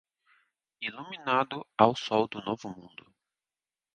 Iluminado 0.87 1.57
ao 1.77 1.91
sol 2.05 2.23
do 2.31 2.39
Novo 2.47 2.67
Mundo 2.75 3.03